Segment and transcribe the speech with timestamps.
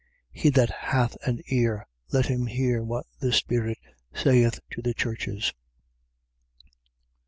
[0.33, 0.41] 3:13.
[0.41, 3.77] He that hath an ear, let him hear what the Spirit
[4.15, 5.53] saith to the churches.